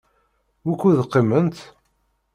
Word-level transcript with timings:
Wukud 0.65 0.99
qiment? 1.11 1.55